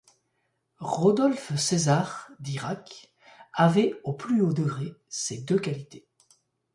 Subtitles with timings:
[0.79, 3.13] Rodolphe Cézard, dit Rac,
[3.53, 6.07] avait au plus haut degré ces deux qualités.